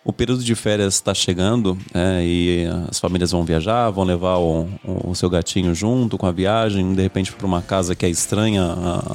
O 0.02 0.14
período 0.14 0.42
de 0.42 0.54
férias 0.54 0.95
está 0.95 1.12
chegando 1.12 1.76
é, 1.92 2.25
e 2.25 2.66
as 2.88 2.99
famílias 2.99 3.33
vão 3.33 3.45
viajar, 3.45 3.90
vão 3.90 4.02
levar 4.04 4.38
o, 4.38 4.66
o, 4.83 5.14
seu 5.14 5.28
gatinho 5.28 5.75
junto 5.75 6.16
com 6.16 6.25
a 6.26 6.33
viagem, 6.33 6.95
de 6.95 7.02
repente 7.02 7.30
para 7.33 7.47
uma 7.47 7.61
casa 7.61 7.95
que 7.95 8.07
é 8.07 8.09
estranha 8.09 8.62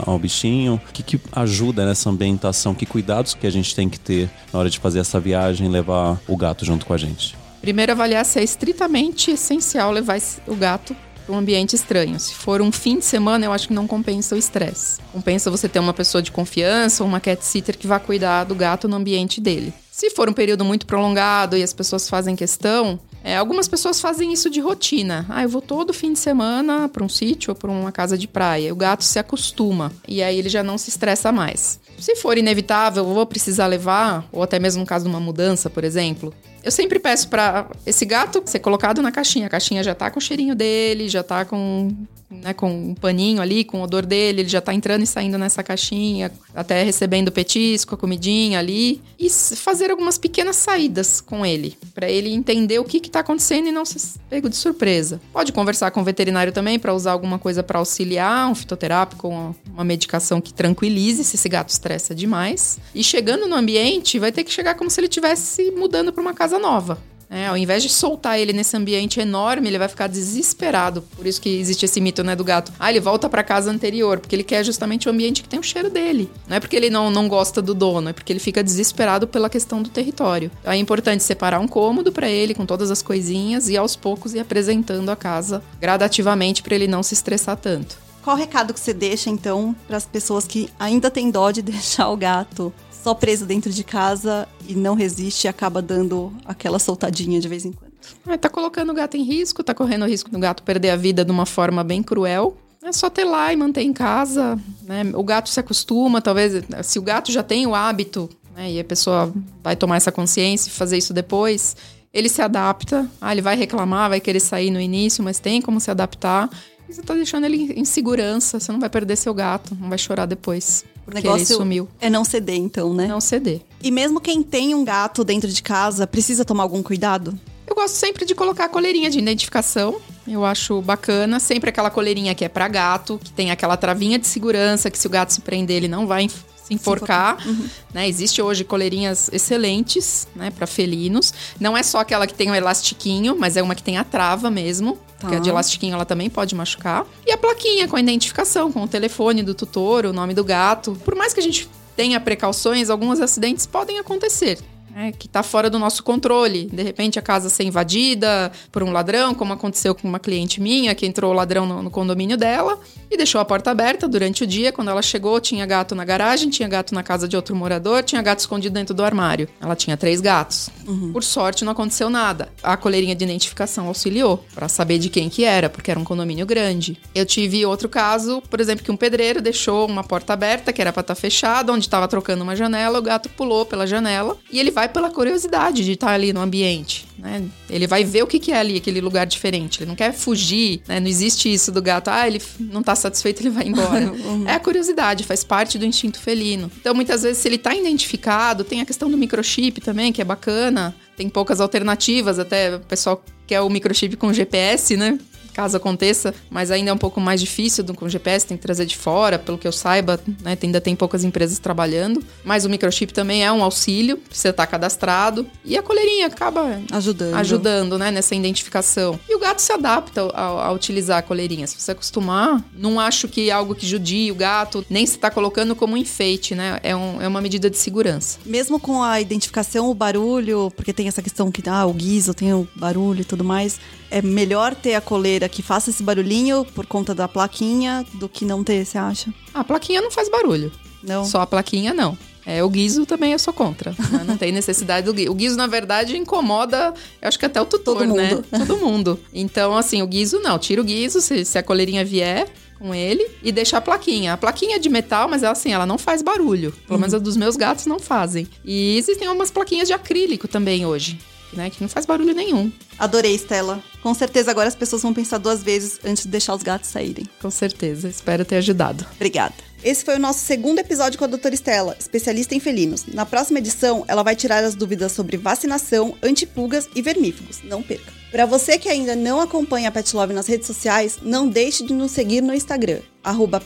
ao 0.05 0.19
bichinho. 0.19 0.75
O 0.75 0.93
que, 0.93 1.01
que 1.01 1.19
ajuda 1.31 1.85
nessa 1.85 2.09
ambientação? 2.09 2.75
Que 2.75 2.85
cuidados 2.85 3.33
que 3.33 3.47
a 3.47 3.49
gente 3.49 3.75
tem 3.75 3.89
que 3.89 3.99
ter 3.99 4.29
na 4.53 4.59
hora 4.59 4.69
de 4.69 4.77
fazer 4.77 4.99
essa 4.99 5.19
viagem 5.19 5.65
e 5.65 5.69
levar 5.69 6.21
o 6.27 6.37
gato 6.37 6.63
junto 6.63 6.85
com 6.85 6.93
a 6.93 6.97
gente? 6.97 7.35
Primeiro, 7.61 7.91
avaliar 7.91 8.23
se 8.23 8.37
é 8.37 8.43
estritamente 8.43 9.31
essencial 9.31 9.91
levar 9.91 10.19
o 10.45 10.55
gato 10.55 10.95
para 11.25 11.33
um 11.33 11.39
ambiente 11.39 11.75
estranho. 11.75 12.19
Se 12.19 12.35
for 12.35 12.61
um 12.61 12.71
fim 12.71 12.99
de 12.99 13.05
semana, 13.05 13.43
eu 13.43 13.51
acho 13.51 13.67
que 13.67 13.73
não 13.73 13.87
compensa 13.87 14.35
o 14.35 14.37
estresse. 14.37 15.01
Compensa 15.11 15.49
você 15.49 15.67
ter 15.67 15.79
uma 15.79 15.95
pessoa 15.95 16.21
de 16.21 16.31
confiança 16.31 17.03
ou 17.03 17.09
uma 17.09 17.19
cat 17.19 17.43
sitter 17.43 17.75
que 17.75 17.87
vá 17.87 17.99
cuidar 17.99 18.43
do 18.43 18.53
gato 18.53 18.87
no 18.87 18.95
ambiente 18.95 19.41
dele. 19.41 19.73
Se 19.95 20.09
for 20.09 20.27
um 20.27 20.33
período 20.33 20.65
muito 20.65 20.85
prolongado 20.85 21.55
e 21.55 21.63
as 21.63 21.71
pessoas 21.71 22.09
fazem 22.09 22.35
questão, 22.35 22.99
é, 23.23 23.37
algumas 23.37 23.65
pessoas 23.65 24.01
fazem 24.01 24.33
isso 24.33 24.49
de 24.49 24.59
rotina. 24.59 25.25
Ah, 25.29 25.43
eu 25.43 25.47
vou 25.47 25.61
todo 25.61 25.93
fim 25.93 26.11
de 26.11 26.19
semana 26.19 26.89
para 26.89 27.01
um 27.01 27.07
sítio 27.07 27.51
ou 27.51 27.55
para 27.55 27.71
uma 27.71 27.93
casa 27.93 28.17
de 28.17 28.27
praia. 28.27 28.73
O 28.73 28.75
gato 28.75 29.05
se 29.05 29.17
acostuma 29.17 29.93
e 30.05 30.21
aí 30.21 30.37
ele 30.37 30.49
já 30.49 30.61
não 30.61 30.77
se 30.77 30.89
estressa 30.89 31.31
mais. 31.31 31.79
Se 31.97 32.13
for 32.17 32.37
inevitável, 32.37 33.05
vou 33.05 33.25
precisar 33.25 33.67
levar, 33.67 34.27
ou 34.33 34.43
até 34.43 34.59
mesmo 34.59 34.81
no 34.81 34.85
caso 34.85 35.05
de 35.05 35.09
uma 35.09 35.21
mudança, 35.21 35.69
por 35.69 35.85
exemplo, 35.85 36.33
eu 36.61 36.71
sempre 36.71 36.99
peço 36.99 37.29
para 37.29 37.65
esse 37.85 38.03
gato 38.03 38.43
ser 38.45 38.59
colocado 38.59 39.01
na 39.01 39.13
caixinha. 39.13 39.47
A 39.47 39.49
caixinha 39.49 39.81
já 39.81 39.95
tá 39.95 40.11
com 40.11 40.19
o 40.19 40.21
cheirinho 40.21 40.55
dele, 40.55 41.07
já 41.07 41.23
tá 41.23 41.45
com 41.45 41.95
né, 42.29 42.53
com 42.53 42.71
um 42.71 42.95
paninho 42.95 43.41
ali, 43.41 43.63
com 43.63 43.79
o 43.79 43.83
odor 43.83 44.05
dele, 44.05 44.41
ele 44.41 44.49
já 44.49 44.61
tá 44.61 44.73
entrando 44.73 45.03
e 45.03 45.07
saindo 45.07 45.37
nessa 45.37 45.63
caixinha, 45.63 46.31
até 46.53 46.83
recebendo 46.83 47.29
o 47.29 47.31
petisco, 47.31 47.95
a 47.95 47.97
comidinha 47.97 48.59
ali, 48.59 49.01
e 49.19 49.29
fazer 49.29 49.91
algumas 49.91 50.17
pequenas 50.17 50.55
saídas 50.55 51.21
com 51.21 51.45
ele, 51.45 51.77
para 51.93 52.09
ele 52.09 52.31
entender 52.33 52.79
o 52.79 52.83
que 52.83 52.99
que 52.99 53.09
tá 53.09 53.19
acontecendo 53.19 53.67
e 53.67 53.71
não 53.71 53.85
se 53.85 54.19
pego 54.29 54.49
de 54.49 54.55
surpresa. 54.55 55.21
Pode 55.31 55.51
conversar 55.51 55.91
com 55.91 56.01
o 56.01 56.03
veterinário 56.03 56.51
também 56.51 56.79
para 56.79 56.93
usar 56.93 57.11
alguma 57.11 57.37
coisa 57.37 57.63
para 57.63 57.79
auxiliar, 57.79 58.49
um 58.49 58.55
fitoterápico, 58.55 59.27
uma 59.71 59.83
medicação 59.83 60.41
que 60.41 60.53
tranquilize 60.53 61.23
se 61.23 61.35
esse 61.35 61.49
gato 61.49 61.69
estressa 61.69 62.15
demais. 62.15 62.79
E 62.93 63.03
chegando 63.03 63.47
no 63.47 63.55
ambiente, 63.55 64.19
vai 64.19 64.31
ter 64.31 64.43
que 64.43 64.51
chegar 64.51 64.75
como 64.75 64.89
se 64.89 64.99
ele 64.99 65.07
estivesse 65.07 65.71
mudando 65.71 66.11
para 66.11 66.21
uma 66.21 66.33
casa 66.33 66.57
nova. 66.57 66.97
É, 67.29 67.47
ao 67.47 67.57
invés 67.57 67.83
de 67.83 67.89
soltar 67.89 68.39
ele 68.39 68.53
nesse 68.53 68.75
ambiente 68.77 69.19
enorme, 69.19 69.67
ele 69.67 69.77
vai 69.77 69.87
ficar 69.87 70.07
desesperado. 70.07 71.01
Por 71.01 71.25
isso 71.25 71.41
que 71.41 71.49
existe 71.49 71.85
esse 71.85 71.99
mito, 71.99 72.23
né, 72.23 72.35
do 72.35 72.43
gato. 72.43 72.71
Ah, 72.79 72.89
ele 72.89 72.99
volta 72.99 73.29
para 73.29 73.43
casa 73.43 73.71
anterior, 73.71 74.19
porque 74.19 74.35
ele 74.35 74.43
quer 74.43 74.63
justamente 74.63 75.07
o 75.07 75.11
ambiente 75.11 75.41
que 75.41 75.49
tem 75.49 75.59
o 75.59 75.63
cheiro 75.63 75.89
dele. 75.89 76.29
Não 76.47 76.57
é 76.57 76.59
porque 76.59 76.75
ele 76.75 76.89
não, 76.89 77.09
não 77.09 77.27
gosta 77.27 77.61
do 77.61 77.73
dono, 77.73 78.09
é 78.09 78.13
porque 78.13 78.31
ele 78.31 78.39
fica 78.39 78.63
desesperado 78.63 79.27
pela 79.27 79.49
questão 79.49 79.81
do 79.81 79.89
território. 79.89 80.51
Então, 80.61 80.71
é 80.73 80.77
importante 80.77 81.23
separar 81.23 81.59
um 81.59 81.67
cômodo 81.67 82.11
para 82.11 82.29
ele 82.29 82.53
com 82.53 82.65
todas 82.65 82.91
as 82.91 83.01
coisinhas 83.01 83.69
e 83.69 83.77
aos 83.77 83.95
poucos 83.95 84.33
ir 84.33 84.39
apresentando 84.39 85.09
a 85.09 85.15
casa 85.15 85.63
gradativamente 85.79 86.61
para 86.61 86.75
ele 86.75 86.87
não 86.87 87.03
se 87.03 87.13
estressar 87.13 87.57
tanto. 87.57 88.05
Qual 88.25 88.35
o 88.35 88.39
recado 88.39 88.73
que 88.73 88.79
você 88.79 88.91
deixa, 88.91 89.29
então, 89.29 89.75
para 89.87 89.97
as 89.97 90.05
pessoas 90.05 90.47
que 90.47 90.67
ainda 90.79 91.11
têm 91.11 91.29
dó 91.29 91.51
de 91.51 91.61
deixar 91.63 92.09
o 92.09 92.17
gato 92.17 92.73
só 93.05 93.13
preso 93.13 93.45
dentro 93.45 93.71
de 93.71 93.83
casa 93.83 94.47
e 94.67 94.73
não 94.73 94.95
resiste 94.95 95.45
e 95.45 95.47
acaba 95.47 95.79
dando 95.79 96.33
aquela 96.43 96.79
soltadinha 96.79 97.39
de 97.39 97.47
vez 97.47 97.63
em 97.63 97.71
quando. 97.71 97.93
É, 98.27 98.35
tá 98.35 98.49
colocando 98.49 98.91
o 98.91 98.95
gato 98.95 99.15
em 99.15 99.21
risco, 99.21 99.63
tá 99.63 99.75
correndo 99.75 100.05
o 100.05 100.07
risco 100.07 100.31
do 100.31 100.39
gato 100.39 100.63
perder 100.63 100.89
a 100.89 100.95
vida 100.95 101.23
de 101.23 101.29
uma 101.29 101.45
forma 101.45 101.83
bem 101.83 102.01
cruel. 102.01 102.57
É 102.83 102.91
só 102.91 103.07
ter 103.07 103.23
lá 103.23 103.53
e 103.53 103.55
manter 103.55 103.83
em 103.83 103.93
casa, 103.93 104.59
né? 104.81 105.03
O 105.13 105.23
gato 105.23 105.49
se 105.49 105.59
acostuma, 105.59 106.19
talvez, 106.19 106.63
se 106.81 106.97
o 106.97 107.01
gato 107.03 107.31
já 107.31 107.43
tem 107.43 107.67
o 107.67 107.75
hábito, 107.75 108.27
né? 108.55 108.71
E 108.71 108.79
a 108.79 108.83
pessoa 108.83 109.31
vai 109.63 109.75
tomar 109.75 109.97
essa 109.97 110.11
consciência 110.11 110.69
e 110.69 110.71
fazer 110.71 110.97
isso 110.97 111.13
depois, 111.13 111.75
ele 112.11 112.27
se 112.27 112.41
adapta. 112.41 113.07
Ah, 113.21 113.31
ele 113.31 113.41
vai 113.43 113.55
reclamar, 113.55 114.09
vai 114.09 114.19
querer 114.19 114.39
sair 114.39 114.71
no 114.71 114.81
início, 114.81 115.23
mas 115.23 115.37
tem 115.37 115.61
como 115.61 115.79
se 115.79 115.91
adaptar. 115.91 116.49
E 116.89 116.93
você 116.93 117.03
tá 117.03 117.13
deixando 117.13 117.45
ele 117.45 117.71
em 117.75 117.85
segurança, 117.85 118.59
você 118.59 118.71
não 118.71 118.79
vai 118.79 118.89
perder 118.89 119.15
seu 119.15 119.33
gato, 119.33 119.77
não 119.79 119.89
vai 119.89 119.97
chorar 119.99 120.25
depois. 120.25 120.83
O 121.07 121.13
negócio 121.13 121.57
sumiu. 121.57 121.87
é 122.01 122.09
não 122.09 122.23
ceder, 122.23 122.55
então, 122.55 122.93
né? 122.93 123.07
Não 123.07 123.21
ceder. 123.21 123.61
E 123.81 123.91
mesmo 123.91 124.19
quem 124.19 124.41
tem 124.41 124.73
um 124.73 124.83
gato 124.83 125.23
dentro 125.23 125.49
de 125.49 125.61
casa, 125.61 126.07
precisa 126.07 126.43
tomar 126.43 126.63
algum 126.63 126.81
cuidado? 126.81 127.37
Eu 127.67 127.75
gosto 127.75 127.95
sempre 127.95 128.25
de 128.25 128.35
colocar 128.35 128.65
a 128.65 128.69
coleirinha 128.69 129.09
de 129.09 129.19
identificação. 129.19 129.97
Eu 130.27 130.45
acho 130.45 130.81
bacana. 130.81 131.39
Sempre 131.39 131.69
aquela 131.69 131.89
coleirinha 131.89 132.33
que 132.35 132.45
é 132.45 132.49
para 132.49 132.67
gato, 132.67 133.19
que 133.23 133.31
tem 133.31 133.51
aquela 133.51 133.75
travinha 133.77 134.19
de 134.19 134.27
segurança, 134.27 134.89
que 134.89 134.97
se 134.97 135.07
o 135.07 135.09
gato 135.09 135.33
se 135.33 135.41
prender, 135.41 135.77
ele 135.77 135.87
não 135.87 136.07
vai 136.07 136.27
se 136.65 136.73
enforcar. 136.73 137.41
Se 137.41 137.47
uhum. 137.47 137.69
né? 137.93 138.07
Existe 138.07 138.41
hoje 138.41 138.63
coleirinhas 138.63 139.29
excelentes, 139.31 140.27
né, 140.35 140.49
para 140.49 140.65
felinos. 140.65 141.33
Não 141.59 141.77
é 141.77 141.83
só 141.83 141.99
aquela 141.99 142.25
que 142.25 142.33
tem 142.33 142.49
um 142.49 142.55
elastiquinho, 142.55 143.35
mas 143.37 143.55
é 143.55 143.61
uma 143.61 143.75
que 143.75 143.83
tem 143.83 143.97
a 143.97 144.03
trava 144.03 144.49
mesmo. 144.49 144.95
Tá. 144.95 145.01
Porque 145.19 145.35
a 145.35 145.39
de 145.39 145.49
elastiquinho 145.49 145.93
ela 145.93 146.05
também 146.05 146.29
pode 146.29 146.55
machucar. 146.55 147.05
E 147.25 147.31
a 147.31 147.37
plaquinha 147.37 147.87
com 147.87 147.95
a 147.95 147.99
identificação, 147.99 148.71
com 148.71 148.83
o 148.83 148.87
telefone 148.87 149.43
do 149.43 149.53
tutor, 149.53 150.05
o 150.05 150.13
nome 150.13 150.33
do 150.33 150.43
gato. 150.43 150.99
Por 151.05 151.15
mais 151.15 151.33
que 151.33 151.39
a 151.39 151.43
gente 151.43 151.69
tenha 151.95 152.19
precauções, 152.19 152.89
alguns 152.89 153.21
acidentes 153.21 153.65
podem 153.65 153.99
acontecer 153.99 154.59
é, 154.95 155.11
que 155.11 155.27
está 155.27 155.43
fora 155.43 155.69
do 155.69 155.77
nosso 155.77 156.01
controle. 156.01 156.65
De 156.71 156.81
repente 156.81 157.19
a 157.19 157.21
casa 157.21 157.49
ser 157.49 157.63
invadida 157.63 158.51
por 158.71 158.81
um 158.81 158.91
ladrão, 158.91 159.35
como 159.35 159.51
aconteceu 159.51 159.93
com 159.93 160.07
uma 160.07 160.19
cliente 160.19 160.61
minha, 160.61 160.95
que 160.95 161.05
entrou 161.05 161.31
o 161.31 161.35
ladrão 161.35 161.65
no, 161.65 161.83
no, 161.83 161.91
condomínio 161.91 162.37
dela 162.37 162.79
e 163.11 163.17
deixou 163.17 163.41
a 163.41 163.45
porta 163.45 163.71
aberta 163.71 164.07
durante 164.07 164.45
o 164.45 164.47
dia. 164.47 164.71
Quando 164.71 164.89
ela 164.89 165.01
chegou, 165.01 165.39
tinha 165.41 165.65
gato 165.65 165.93
na 165.93 166.05
garagem, 166.05 166.49
tinha 166.49 166.69
gato 166.69 166.95
na 166.95 167.03
casa 167.03 167.27
de 167.27 167.35
outro 167.35 167.53
morador, 167.55 168.03
tinha 168.03 168.21
gato 168.21 168.39
escondido 168.39 168.73
dentro 168.73 168.93
do 168.93 169.03
armário. 169.03 169.49
Ela 169.59 169.75
tinha 169.75 169.97
três 169.97 170.21
gatos. 170.21 170.69
Uhum. 170.87 171.11
Por 171.11 171.23
sorte, 171.23 171.65
não 171.65 171.73
aconteceu 171.73 172.09
nada. 172.09 172.49
A 172.63 172.77
coleirinha 172.77 173.15
de 173.15 173.23
identificação 173.25 173.87
auxiliou 173.87 174.45
para 174.53 174.69
saber 174.69 174.97
de 174.97 175.09
quem 175.09 175.29
que 175.29 175.43
era, 175.43 175.69
porque 175.69 175.91
era 175.91 175.99
um 175.99 176.05
condomínio 176.05 176.45
grande. 176.45 176.97
Eu 177.13 177.25
tive 177.25 177.65
outro 177.65 177.89
caso, 177.89 178.41
por 178.49 178.61
exemplo, 178.61 178.85
que 178.85 178.91
um 178.91 178.97
pedreiro 178.97 179.41
deixou 179.41 179.87
uma 179.87 180.03
porta 180.03 180.31
aberta, 180.31 180.71
que 180.71 180.81
era 180.81 180.93
para 180.93 181.01
estar 181.01 181.15
tá 181.15 181.19
fechada, 181.19 181.73
onde 181.73 181.85
estava 181.85 182.07
trocando 182.07 182.43
uma 182.43 182.55
janela, 182.55 182.99
o 182.99 183.01
gato 183.01 183.29
pulou 183.29 183.65
pela 183.65 183.85
janela 183.85 184.37
e 184.51 184.59
ele 184.59 184.71
vai 184.71 184.84
vai 184.85 184.89
pela 184.89 185.09
curiosidade 185.09 185.83
de 185.83 185.93
estar 185.93 186.11
ali 186.11 186.31
no 186.31 186.39
ambiente. 186.39 187.07
Né? 187.17 187.43
Ele 187.69 187.87
vai 187.87 188.03
ver 188.03 188.23
o 188.23 188.27
que, 188.27 188.39
que 188.39 188.51
é 188.51 188.59
ali, 188.59 188.77
aquele 188.77 189.01
lugar 189.01 189.25
diferente. 189.25 189.79
Ele 189.79 189.87
não 189.87 189.95
quer 189.95 190.13
fugir, 190.13 190.81
né? 190.87 190.99
Não 190.99 191.07
existe 191.07 191.51
isso 191.51 191.71
do 191.71 191.81
gato, 191.81 192.09
ah, 192.09 192.27
ele 192.27 192.41
não 192.59 192.81
está 192.81 192.95
satisfeito, 192.95 193.41
ele 193.41 193.49
vai 193.49 193.67
embora. 193.67 194.11
uhum. 194.11 194.47
É 194.47 194.53
a 194.53 194.59
curiosidade, 194.59 195.23
faz 195.23 195.43
parte 195.43 195.77
do 195.77 195.85
instinto 195.85 196.19
felino. 196.19 196.71
Então, 196.79 196.93
muitas 196.93 197.23
vezes, 197.23 197.39
se 197.39 197.47
ele 197.47 197.55
está 197.55 197.75
identificado, 197.75 198.63
tem 198.63 198.81
a 198.81 198.85
questão 198.85 199.09
do 199.09 199.17
microchip 199.17 199.81
também, 199.81 200.13
que 200.13 200.21
é 200.21 200.25
bacana. 200.25 200.95
Tem 201.17 201.29
poucas 201.29 201.59
alternativas, 201.61 202.37
até 202.39 202.75
o 202.75 202.79
pessoal 202.81 203.23
quer 203.47 203.61
o 203.61 203.69
microchip 203.69 204.15
com 204.17 204.31
GPS, 204.33 204.97
né? 204.97 205.17
Caso 205.55 205.77
aconteça, 205.77 206.35
mas 206.49 206.69
ainda 206.69 206.91
é 206.91 206.93
um 206.93 206.97
pouco 206.97 207.21
mais 207.21 207.39
difícil 207.39 207.81
do, 207.81 207.93
com 207.93 208.05
o 208.05 208.09
GPS, 208.09 208.45
tem 208.45 208.57
que 208.57 208.63
trazer 208.63 208.85
de 208.85 208.97
fora, 208.97 209.39
pelo 209.39 209.57
que 209.57 209.65
eu 209.65 209.71
saiba, 209.71 210.19
né, 210.43 210.57
ainda 210.61 210.81
tem 210.81 210.95
poucas 210.95 211.23
empresas 211.23 211.57
trabalhando, 211.59 212.21
mas 212.43 212.65
o 212.65 212.69
microchip 212.69 213.13
também 213.13 213.45
é 213.45 213.51
um 213.51 213.63
auxílio, 213.63 214.19
você 214.29 214.49
está 214.49 214.67
cadastrado, 214.67 215.47
e 215.63 215.77
a 215.77 215.81
coleirinha 215.81 216.27
acaba 216.27 216.81
ajudando, 216.91 217.35
ajudando 217.35 217.97
né, 217.97 218.11
nessa 218.11 218.35
identificação. 218.35 219.17
E 219.29 219.35
o 219.35 219.39
gato 219.39 219.61
se 219.61 219.71
adapta 219.71 220.29
a, 220.33 220.67
a 220.67 220.71
utilizar 220.73 221.19
a 221.19 221.21
coleirinha, 221.21 221.65
se 221.65 221.79
você 221.79 221.91
acostumar, 221.91 222.61
não 222.73 222.99
acho 222.99 223.29
que 223.29 223.49
é 223.49 223.53
algo 223.53 223.73
que 223.73 223.87
judie 223.87 224.31
o 224.31 224.35
gato, 224.35 224.85
nem 224.89 225.05
se 225.05 225.15
está 225.15 225.31
colocando 225.31 225.73
como 225.73 225.93
um 225.93 225.97
enfeite, 225.97 226.53
né, 226.53 226.79
é, 226.83 226.93
um, 226.93 227.21
é 227.21 227.27
uma 227.27 227.39
medida 227.39 227.69
de 227.69 227.77
segurança. 227.77 228.39
Mesmo 228.45 228.77
com 228.77 229.01
a 229.01 229.21
identificação, 229.21 229.89
o 229.89 229.93
barulho, 229.93 230.69
porque 230.75 230.91
tem 230.91 231.07
essa 231.07 231.21
questão 231.21 231.49
que 231.49 231.63
ah, 231.69 231.85
o 231.85 231.93
guiso 231.93 232.33
tem 232.33 232.53
o 232.53 232.67
barulho 232.75 233.21
e 233.21 233.25
tudo 233.25 233.43
mais, 233.43 233.79
é 234.11 234.21
melhor 234.21 234.75
ter 234.75 234.95
a 234.95 235.01
coleira 235.01 235.44
que 235.49 235.61
faça 235.61 235.89
esse 235.89 236.03
barulhinho 236.03 236.65
por 236.73 236.85
conta 236.85 237.13
da 237.13 237.27
plaquinha 237.27 238.05
do 238.13 238.27
que 238.27 238.45
não 238.45 238.63
ter, 238.63 238.85
você 238.85 238.97
acha? 238.97 239.33
A 239.53 239.63
plaquinha 239.63 240.01
não 240.01 240.11
faz 240.11 240.29
barulho. 240.29 240.71
Não. 241.03 241.23
Só 241.25 241.41
a 241.41 241.47
plaquinha 241.47 241.93
não. 241.93 242.17
É, 242.45 242.63
o 242.63 242.69
guiso 242.69 243.05
também 243.05 243.31
eu 243.31 243.39
sou 243.39 243.53
contra. 243.53 243.95
Né? 244.11 244.23
Não 244.25 244.37
tem 244.37 244.51
necessidade 244.51 245.05
do 245.05 245.13
guiso. 245.13 245.31
O 245.31 245.35
guiso, 245.35 245.57
na 245.57 245.67
verdade, 245.67 246.15
incomoda, 246.15 246.93
eu 247.21 247.27
acho 247.27 247.39
que 247.39 247.45
até 247.45 247.59
o 247.59 247.65
tutor, 247.65 247.97
Todo 247.97 248.13
né? 248.13 248.39
Todo 248.67 248.77
mundo. 248.77 249.19
Então, 249.33 249.75
assim, 249.75 250.01
o 250.01 250.07
guiso 250.07 250.39
não. 250.39 250.59
Tira 250.59 250.79
o 250.81 250.83
guiso 250.83 251.21
se, 251.21 251.43
se 251.43 251.57
a 251.57 251.63
coleirinha 251.63 252.05
vier 252.05 252.47
com 252.77 252.93
ele 252.93 253.25
e 253.41 253.51
deixa 253.51 253.77
a 253.77 253.81
plaquinha. 253.81 254.33
A 254.33 254.37
plaquinha 254.37 254.75
é 254.75 254.79
de 254.79 254.89
metal, 254.89 255.27
mas 255.27 255.41
ela, 255.41 255.53
assim, 255.53 255.73
ela 255.73 255.85
não 255.85 255.97
faz 255.97 256.21
barulho. 256.21 256.71
Pelo 256.71 256.95
uhum. 256.95 256.99
menos 256.99 257.13
a 257.13 257.17
dos 257.17 257.35
meus 257.35 257.55
gatos 257.55 257.87
não 257.87 257.99
fazem. 257.99 258.47
E 258.63 258.97
existem 258.97 259.27
algumas 259.27 259.49
plaquinhas 259.49 259.87
de 259.87 259.93
acrílico 259.93 260.47
também 260.47 260.85
hoje 260.85 261.17
né? 261.55 261.69
Que 261.69 261.81
não 261.81 261.89
faz 261.89 262.05
barulho 262.05 262.33
nenhum. 262.33 262.71
Adorei, 262.99 263.35
Stella. 263.35 263.83
Com 264.01 264.13
certeza 264.13 264.51
agora 264.51 264.67
as 264.67 264.75
pessoas 264.75 265.01
vão 265.01 265.13
pensar 265.13 265.37
duas 265.37 265.63
vezes 265.63 265.99
antes 266.03 266.23
de 266.23 266.29
deixar 266.29 266.55
os 266.55 266.63
gatos 266.63 266.89
saírem. 266.89 267.25
Com 267.41 267.49
certeza. 267.49 268.07
Espero 268.07 268.45
ter 268.45 268.57
ajudado. 268.57 269.05
Obrigada. 269.15 269.55
Esse 269.83 270.03
foi 270.03 270.15
o 270.15 270.19
nosso 270.19 270.39
segundo 270.39 270.79
episódio 270.79 271.19
com 271.19 271.25
a 271.25 271.27
doutora 271.27 271.53
Estela, 271.53 271.95
especialista 271.99 272.55
em 272.55 272.59
felinos. 272.59 273.05
Na 273.05 273.25
próxima 273.25 273.59
edição, 273.59 274.03
ela 274.07 274.23
vai 274.23 274.35
tirar 274.35 274.63
as 274.63 274.73
dúvidas 274.73 275.11
sobre 275.11 275.37
vacinação, 275.37 276.15
antipulgas 276.23 276.89
e 276.95 277.01
vermífugos. 277.03 277.61
Não 277.63 277.83
perca. 277.83 278.11
Para 278.31 278.45
você 278.45 278.79
que 278.79 278.89
ainda 278.89 279.15
não 279.15 279.39
acompanha 279.39 279.89
a 279.89 279.91
Pet 279.91 280.15
Love 280.15 280.33
nas 280.33 280.47
redes 280.47 280.67
sociais, 280.67 281.19
não 281.21 281.47
deixe 281.47 281.85
de 281.85 281.93
nos 281.93 282.11
seguir 282.11 282.41
no 282.41 282.53
Instagram, 282.53 282.99
arroba 283.23 283.61